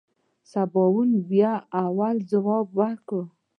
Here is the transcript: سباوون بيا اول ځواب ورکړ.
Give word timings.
سباوون 0.51 1.09
بيا 1.29 1.53
اول 1.85 2.15
ځواب 2.31 2.67
ورکړ. 2.79 3.21